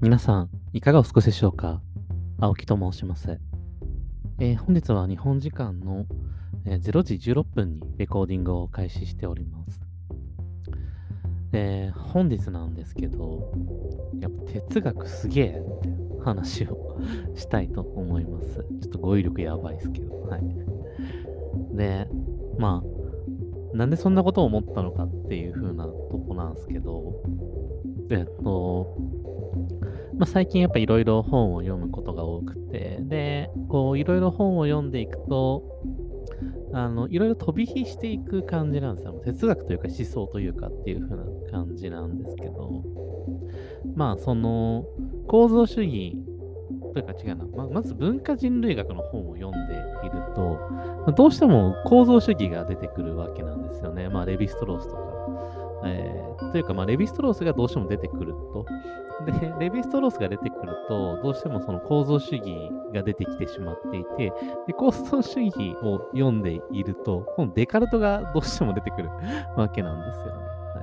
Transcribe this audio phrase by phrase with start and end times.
[0.00, 1.82] 皆さん、いかがお過ごしでしょうか？
[2.38, 3.40] 青木と申します。
[4.38, 6.06] えー本日は日本時間の、
[6.64, 9.84] え0時16分にレコーディングを開始しております。
[11.52, 13.52] えー本日なんですけど、
[14.20, 15.88] やっぱ哲学すげえって
[16.24, 17.00] 話を
[17.34, 18.54] したいと思います。
[18.54, 20.42] ちょっと語彙力やばいですけど、はい。
[21.76, 22.08] で、
[22.56, 22.84] ま
[23.74, 27.20] あ、なんでそんなことを思ったのかっていう風なとこなんですけど、
[28.10, 28.96] えっと、
[30.18, 35.62] まあ、最近やっぱいろいろ本を読むことが多くて、で、こういろいろ本を読んでいくと、
[36.72, 39.12] あの、いろいろ飛び火していく感じなんですよ。
[39.24, 42.82] 哲学というか思想というかっていう風な感じなんですけど、
[43.94, 44.84] まあ、その、
[45.28, 46.16] 構造主義
[46.92, 49.74] というか違うな、ままず文化人類学の本を読んで
[50.04, 50.58] いると、
[51.12, 54.08] どうしても構造主義が出てくるわけなんですよね。
[54.08, 55.17] まあ、レヴィストロースとか。
[55.84, 58.64] えーというか、まあ、レヴィストロースがどうしても出てくると。
[59.26, 64.32] で、 レヴィストロースが出てくると、どうしてもその構造主義が出てきてしまっていて、
[64.66, 69.10] で、構造主義を読んでいると、今度デカルトがどうしても出てくる
[69.56, 70.32] わけなんですよね。
[70.32, 70.82] は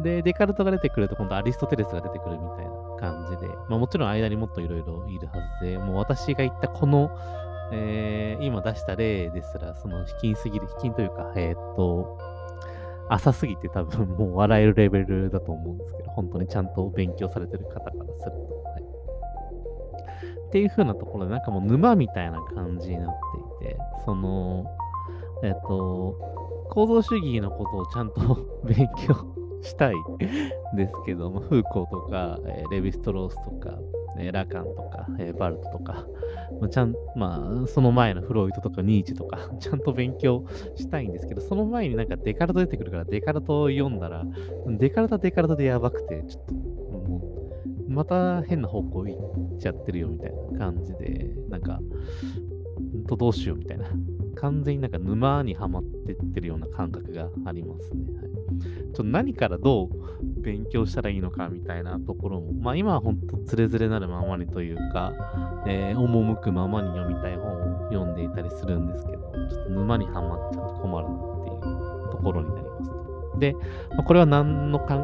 [0.00, 7.10] い、で、デカルトが出てくると、今度アリストテレスが出てくるみたいな感じで、まあもちろん間にもっといろいろいるはずで、もう私が言ったこの、
[7.72, 12.35] えー今出した例ですら、その卑近すぎる、卑近というか、えーっと、
[13.08, 18.62] 浅すぎて多分もう笑えるレベルだと思うんですけど、本当にちゃんと勉強されてる方からすると。
[18.64, 18.82] はい、
[20.48, 23.14] っていう風なところで、なんかもう沼みたいな感じになっ
[23.60, 24.66] ていて、その、
[25.42, 26.18] えっと、
[26.70, 29.14] 構造主義のことをちゃんと勉強
[29.62, 29.94] したい
[30.76, 33.78] ですけど、まあ、フーコーとか、えーレヴィストロースとか、
[34.18, 36.06] えーラカンとか、えーバルトとか、
[36.60, 44.24] まあ、ちゃん、まあ、その前のフロイトとかニーチとか、 ちゃんと勉強したいんですけど、その前になんかデカルト出てくるから、デカルトを読んだら、
[44.66, 47.22] デカルトデカルトでやばくて、ちょっと、も
[47.88, 49.16] う、また変な方向行
[49.54, 51.80] っちゃってるよみたいな感じで、なんか、
[53.06, 53.86] とどうしようみたいな。
[54.36, 58.04] 完全になんか沼にはまってってるような感覚がありますね。
[58.20, 58.25] はい、
[58.96, 59.90] ちょっと何からどう
[60.40, 65.12] 勉強したらいいのかみたいなところも、まあ今は本当つれづれなるままにというか、
[65.66, 69.18] えー赴くままに読みたい本を読んでいたりするんですけど、
[69.50, 73.38] ちょっと沼にはまっちゃうと困るなっていうところになりますと。
[73.38, 73.52] で、
[73.90, 74.96] まあこれは何のか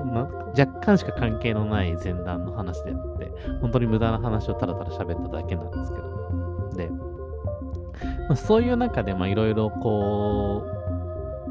[0.59, 6.71] 若干しか関係のない前段の話であって、本当に無駄な話をただただ喋っただけなんですけど。
[6.77, 10.63] で、まあ、そういう中で、ま、いろいろこ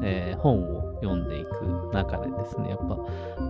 [0.02, 2.98] えー本を読んでいく中でですね、やっぱ、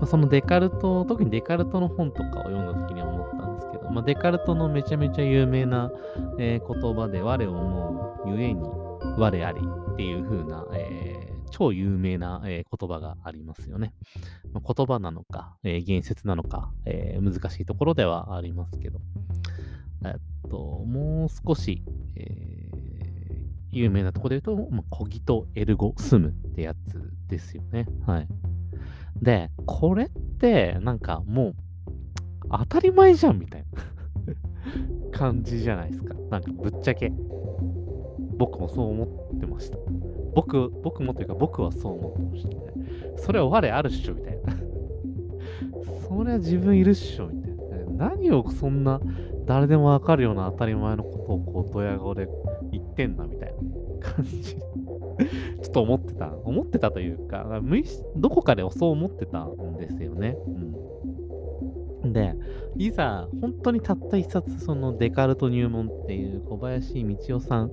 [0.00, 5.92] ま、そのデカルト、特にデカルトの本とかを読んだ時に思ったんですけど、まあ、デカルトのめちゃめちゃ有名な、
[6.38, 8.62] えー言葉で、我を思うゆえに
[9.18, 13.92] 我ありっていう風な、えー超有名な、え言葉がありますよね。
[14.54, 19.00] ま言葉なのか、え言説なのか、え難しいところではありますけど、
[20.06, 21.82] えっと、もう少し、
[22.16, 22.70] え
[23.72, 27.86] 有名なところで言うと、まあ、コギトエルゴスムってやつですよね。
[28.06, 28.28] はい。
[29.20, 31.54] で、これって、なんかもう、
[32.50, 33.64] 当たり前じゃんみたい
[35.10, 36.14] な 感じじゃないですか。
[36.30, 37.12] なんかぶっちゃけ。
[38.36, 39.78] 僕もそう思ってました。
[40.34, 42.56] 僕、僕もというか僕はそう思ってましたね。
[43.16, 44.52] それは我あるっしょみたいな。
[46.08, 47.56] それは自分いるっしょみたい
[47.96, 48.08] な。
[48.10, 49.00] 何をそんな
[49.46, 52.28] 誰でもわかるような当たり前のことをこうドヤ顔で
[52.70, 53.54] 言ってんだみたい
[54.00, 54.56] な感じ。
[54.56, 56.32] ちょっと思ってた。
[56.44, 60.36] 思ってたというか、無意識どこかでそう思ってたんですよね。
[62.02, 62.12] うん。
[62.12, 62.34] で、
[62.76, 67.70] いざ、本当にたった一冊、そのデカルト入門っていう小林道夫さん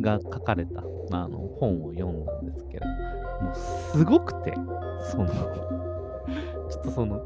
[0.00, 4.54] が書かれたまあの本を読んだんですけど、もうすごくて、
[5.00, 7.22] その、ちょっとその、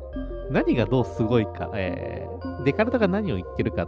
[0.51, 2.29] 何がどうすごいか、えー
[2.65, 3.87] デカルトが何を言ってるか、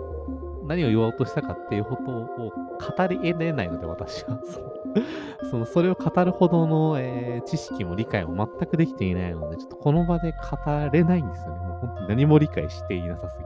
[0.70, 4.38] 何を言おうとしたかっていうことを語り得れないので、私は。
[5.50, 11.58] そのそれを語るほどの、えー知識も理解も全くできていないので、ちょっとこの場で語れないんですよね。
[11.66, 13.38] もう本当に何も理解していなさす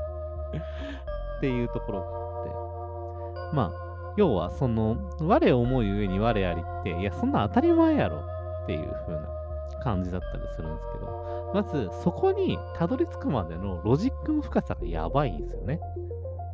[0.53, 0.65] ぎて。
[1.39, 3.57] っていうところがあって。
[3.57, 3.73] まあ、
[4.17, 9.21] 要はその、我を思うゆえに我ありって、いや、そんな当たり前やろっていう風な
[9.83, 15.81] 感じだったりするんですけど、まずそこにたどり着くまでのロジックの深さがやばいんですよね。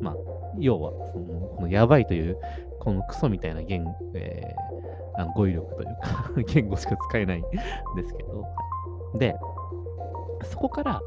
[0.01, 0.15] まあ、
[0.57, 2.37] 要は、その、このやばいという、
[2.79, 4.71] このクソみたいな言、えー
[5.13, 8.45] あの語彙力というか、 言語しか使えないんですけど、
[9.19, 9.35] で、
[10.43, 11.01] そこから、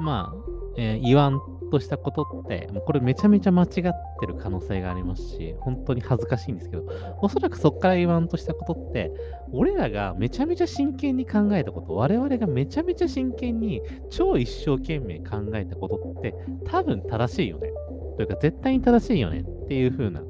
[0.00, 1.40] まあ、えー言わん
[1.70, 3.82] としたことって、もうこれめちゃめちゃ間違って
[4.26, 6.84] る可能性がありますし、本当に恥ずかしいんですけど、
[7.20, 9.12] おそらくそっから言わんとしたことって、
[9.52, 16.34] 俺らがめちゃめちゃ真剣に考えたこと、我々がめちゃめちゃ真剣に超一生懸命考えたことって、
[16.64, 17.70] 多分正しいよね。
[18.18, 20.20] というか絶対に正しいよねっていう風な、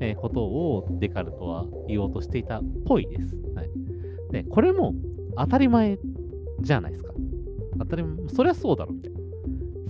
[0.00, 3.40] え、ことをデカルトは言おうとしていたっぽいです。
[3.54, 3.70] はい、
[4.32, 4.94] で、これも
[5.36, 5.96] 当たり前
[6.60, 7.12] じゃないですか。
[7.78, 9.20] 当たり前、そりゃそうだろみたいな。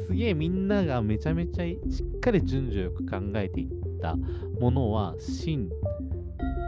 [0.04, 3.68] すげえみんながめちゃめちゃしっかり順序よく考えていっ
[4.02, 4.16] た
[4.60, 5.70] ものは真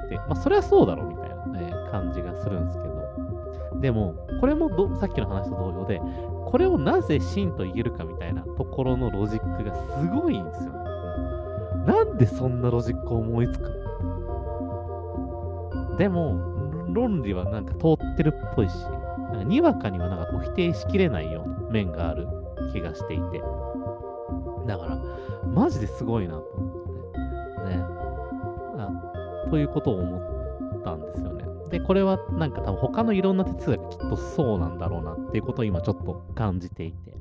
[0.09, 6.01] で、まあそれはそうだろうみたいな、ね、感じがするんですけど、でも、これもどさっきの話と同様で、
[6.47, 10.78] これをなぜ真と言えるかみたいなところのロジックがすごいんですよね。
[11.87, 13.89] なんでそんなロジックを思いつく
[15.99, 16.39] でも、
[16.93, 22.29] 論理はなんか通ってるっぽいし、なんかにわかにはなんかこう否定しきれないような面がある
[22.73, 23.43] 気がしていて。
[24.67, 24.99] だから、
[25.53, 27.77] マジですごいなと思って。
[27.77, 27.83] ね。
[28.79, 30.19] あということを思
[30.79, 31.45] ったんですよね。
[31.69, 37.15] で、これはなんか多分他のいろんな哲学きっとそうなんだろうなっていうことを今ちょっと感じていて。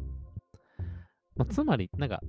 [1.36, 2.22] まあ、つまり、なんか、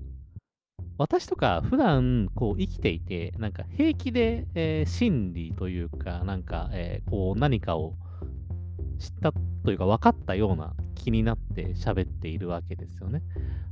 [0.99, 7.95] 私とか普段こう生きていて、なんか平気で、えー、真理というか、なんか、えー、こう何かを
[8.99, 9.33] 知った
[9.65, 13.23] というか分かったような気になって喋っているわけですよね。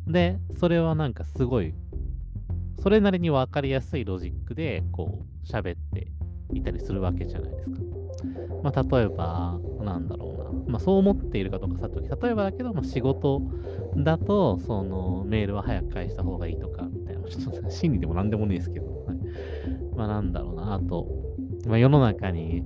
[0.06, 1.74] で、それはなんかすごい、
[2.80, 6.06] それなりに分かりやすいロジックでこう喋って
[6.54, 7.80] いたりするわけじゃないですか。
[8.62, 10.72] まあ、例えば、なんだろうな。
[10.72, 13.42] まあ、そう思っているかどうかさておき、例えばだけど、まあ、仕事
[13.96, 16.88] だと、その、メールは早く返した方がいいとか、
[17.68, 19.16] 心理でも何でもないですけど、はい、
[19.96, 20.74] まあ、なんだろうな。
[20.74, 21.06] あと、
[21.66, 22.62] まあ、世の中に、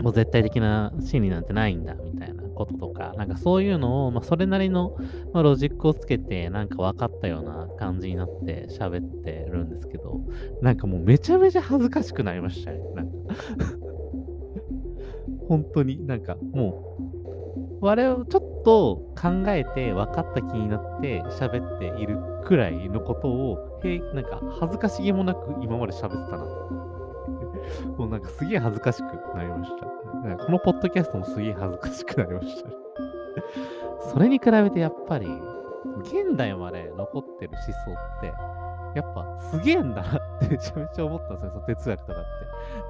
[0.00, 4.96] もう絶対的な心理なんてないんだ、みたいなこととか、なんかそういうのを、まあ、それなりの、
[5.32, 10.20] まあ、ロジックをつけて、なんか分かったような感じになって喋ってるんですけど、
[10.62, 12.80] なんかもうめちゃめちゃ恥ずかしくなりましたね。
[12.94, 13.12] なんか。
[15.48, 16.06] 本当に。
[16.06, 16.96] なんかも
[17.80, 26.44] う、我々ちょっと考えて分かった気になって喋っているくらいのことを、へなんか恥ずかしげもなく今まで喋ってたな。
[27.96, 29.86] もうなんかすげえ恥ずかしくなりました。
[30.44, 32.70] このポッドキャストもすげえ恥ずかしくなりました。
[34.10, 35.26] それに比べてやっぱり、
[36.00, 38.32] 現代まで残ってる思想って、
[38.94, 42.44] やっぱすげえんだなってめちゃめちゃ思ったんですよ、その哲学とかって。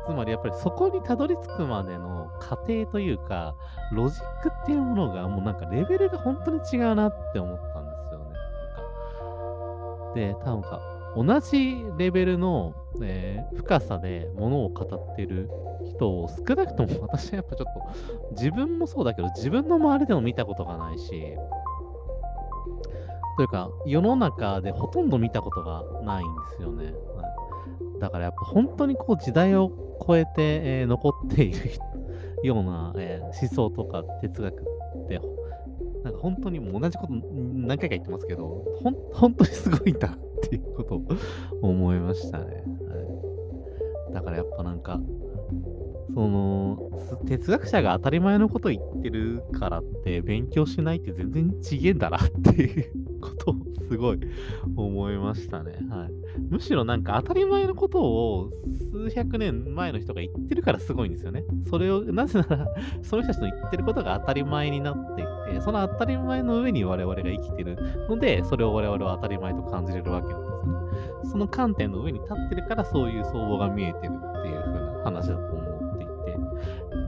[0.06, 3.54] つまりやっぱりそこにたどり着くまでの過程というか、
[3.92, 7.73] ロジックっていうものがもうなんかレベルが本当に違うなって思っ
[10.14, 10.80] で、多分か、
[11.16, 15.48] 同じレベルの、えー、深さでものを語ってる
[15.96, 21.10] 人を少なくとも 私はやっぱちょっと自分もそうだけど自分の周りでも見たことがないし、
[23.36, 26.84] というか、世の中でほとんど見たことがないんですよね。
[26.84, 26.90] は
[27.96, 29.72] い、だからやっぱ本当にこう時代を
[30.06, 31.70] 超えて、えー、残っている
[32.42, 35.20] ような、えー、思想とか哲学って、
[36.04, 41.02] なんか本当にもう同じこと何回か言ってますけど、ほん本当にすごいんだっていうことを
[41.62, 42.44] 思いましたね。
[42.44, 45.00] はい、だからやっぱなんか、
[46.12, 46.90] その、
[47.26, 53.54] 哲学者が当たり前のこと言ってるからって勉強しないって全然違えんだなっていうことを
[53.88, 54.20] すごい
[54.76, 55.72] 思いましたね。
[55.88, 56.10] はい。
[56.50, 58.50] むしろなんか当たり前のことを
[58.92, 61.44] 数百年前の人が言ってるからすごいんですよね。
[61.68, 62.68] それを、なぜなら、
[63.02, 65.30] その人たちの言ってることが当たり前になっていて、
[65.60, 67.76] その当たり前の上に我々が生きてる
[68.08, 70.52] ので、それを我々は当たり前と感じれるわけなんです
[71.26, 71.30] ね。
[71.30, 76.38] その観点の上に立ってるからそういう相場が見えてるっていう風な話だと思っていて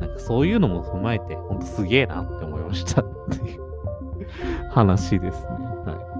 [0.00, 3.66] なんかそういうのも踏まえて、ほんとすげえなって思いましたっていう
[4.70, 5.48] 話ですね。
[5.84, 6.16] はい。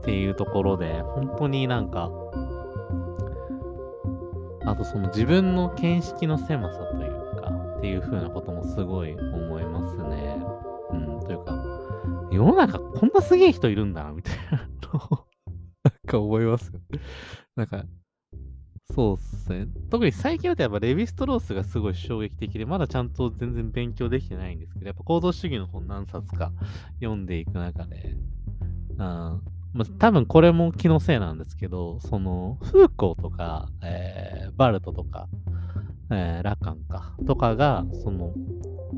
[0.00, 2.10] っていうところで、本当になんか、
[4.64, 7.11] あとその自分の見識の狭さという、
[7.82, 10.40] っていう風なこともすごい思いますね。
[10.92, 11.52] うん、というか、
[12.30, 15.26] 世の中こんなすげえ人いるんだな、みたいなのを、
[15.82, 16.72] なんか思います。
[17.56, 17.84] なんか、
[18.94, 19.66] そうっすね。
[19.90, 26.52] 特に最近だとやっぱレヴィストロースがすごい衝撃的で、まだちゃんと全然勉強できてないんですけど、やっぱ行動主義の本何冊か
[27.00, 28.14] 読んでいく中で、
[28.98, 29.40] あ
[29.72, 35.28] まあ、多分これも気のせいなんですけど、その、フーコーとか、えー、バルトとか、
[36.12, 38.32] えー、ラカンか、とかが、その、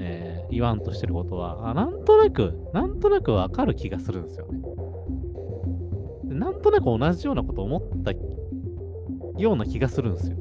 [0.00, 4.60] えー、言わんとしてることは、あなんとなく、なんとなくわかる気がするんですよね。
[6.24, 8.12] なんとなく同じようなこと思った
[9.40, 10.36] ような気がするんですよ。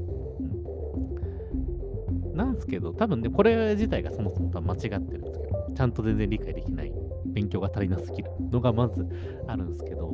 [2.34, 6.92] なんですけど、多分ね、これ自体がそもそも多分間違ってるんですけど、ちゃんと全然理解できない
[7.27, 9.08] 勉強が足りなすぎるのがまず
[9.48, 10.13] あるんですけど、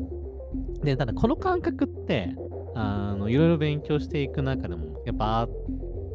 [0.84, 2.36] で、ただこの感覚って、
[2.76, 5.48] あの、いろいろ勉強していく中でも、やっぱあ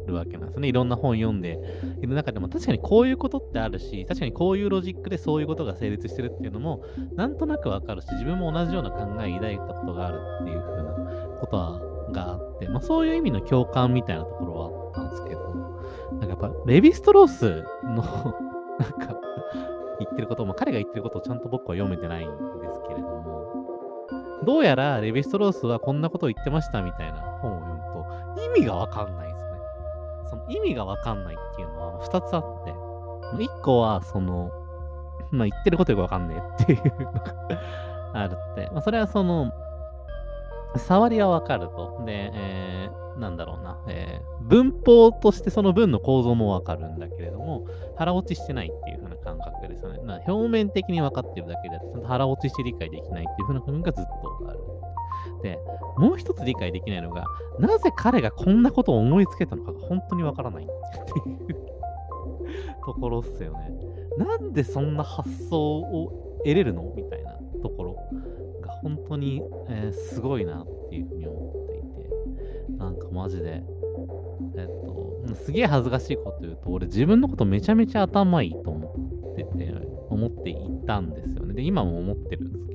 [0.05, 0.67] るわけなんですね。
[0.67, 1.59] いろんな本読んで
[2.01, 6.83] いる中でも、確かにこういうことってあるし、確かにこういうロジックでそういうことが成立してるっていうのも、
[7.15, 10.93] なんとなくわかるし、自分も同じような考え抱いたことがあるっていう風な
[11.39, 11.81] ことは、
[12.11, 15.55] があって、まあそういう意味の共感みたいなところはあったんですけど、
[16.13, 17.95] なんかやっぱ、レヴィストロースの
[18.79, 19.19] なんか、
[19.99, 22.35] 言ってることも、彼が言ってることをちゃんと僕は読めてないんで
[22.71, 23.45] すけれども、
[24.45, 27.81] どうやらレヴィストロースはこんなことを言ってましたみたいな本を読む
[28.35, 29.34] と、意味がわかんない。
[30.35, 32.71] その意味がわかんないっていうのは2つあって、
[33.43, 34.51] 1個は、その、
[35.31, 37.23] まあ言ってることよくわかんねえっていうのが
[38.13, 39.51] あるって、まあそれはその、
[40.77, 42.03] 触りはわかると。
[42.05, 47.65] で、えー、なんだろうな、えー、文法としてその文の構造もわかるんだけれども、
[47.95, 50.23] 腹落ちしてないっていう風な感覚ですよね。
[50.27, 54.59] 表面的に分かってるだけで、ちゃんと腹落ちして理解できないっていう風な部分がずっとある。
[55.45, 55.59] で、
[55.97, 57.25] もう一つ理解できないのが、
[57.59, 61.55] なぜ彼がこんなことを思いつけたのかが本当にわからないっていう
[62.83, 63.71] ところっすよね。
[64.17, 66.91] なんでそんな発想を得れるの？
[66.95, 67.93] みたいなところ
[68.61, 73.63] が本当に、えー、すごいなっていうふうに思っていて、なんかマジで、
[74.57, 79.73] えっと、すげえ恥ずかしいこと言うと、俺自分のことめちゃめちゃ頭いいと思ってて、
[80.09, 81.53] 思っていたんですよね。
[81.53, 82.73] で、今も思ってるんですけ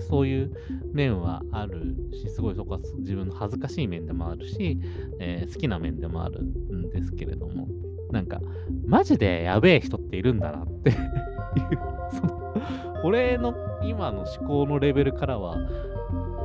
[0.00, 0.52] そういう
[0.92, 4.78] 面はあるし、すごいそこは自分の恥ずかしい面でもあるし、
[5.20, 7.68] えー、好きな面でもあるんですけれども、
[8.10, 8.40] なんか、
[8.86, 10.96] マジでやべえ人っているんだなって いう
[12.10, 12.54] その、
[13.04, 15.56] 俺の今の思考のレベルからは、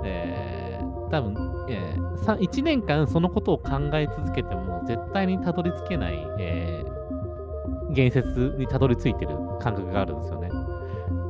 [0.04, 10.50] えー、多分、えー、1年間そのことを考え続けても絶対にたどり着けない、えー、言説にたどり着いてる感覚があるんですよね。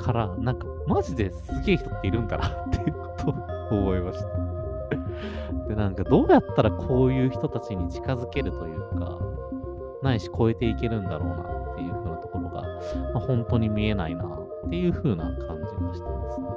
[0.01, 3.07] から、なんか、マジですげえ人っているんだな っていうこ
[3.69, 5.67] とを思いました。
[5.67, 9.19] で、なんか、どうやったらこういう人たちに近づけるというか、
[10.01, 11.35] ないし超えていけるんだろうな
[11.71, 12.67] っていう風なところが、ま
[13.15, 16.47] あ、本当に見えないなっていう風な感じがしてますね。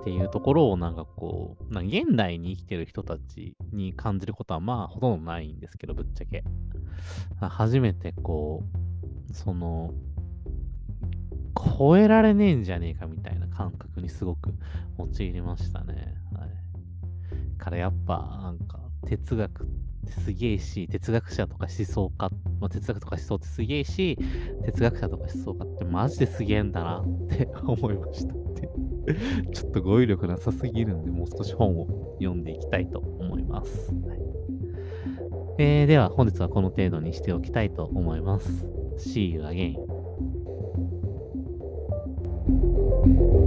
[0.00, 6.44] っていうところをなんかこう、な現代に生きてる人たちに感じることはまあほとんどないんですけど、ぶっちゃけ。
[7.40, 8.64] 初めてこ
[9.30, 9.92] う、その、
[11.76, 14.54] 超えられねえんじゃねえかみたいな感覚にすごく
[14.98, 16.14] 陥りましたね。
[16.34, 17.58] はい。
[17.58, 19.66] からやっぱなんか哲学っ
[20.06, 24.18] てすげえし、哲学者とか思想家、まあ、哲学とか思想ってすげえし、
[24.64, 28.34] 哲学者とか思想家ってマジですげえんだなって思いました
[29.52, 33.92] ちょっと語彙力なさすぎるんで、もう少し本を読んでいきたいと思います。
[33.94, 34.18] はい
[35.60, 38.66] えー、では、本日はこの程度にしておきたいと思います。
[38.98, 39.97] See you again.
[43.08, 43.37] thank you.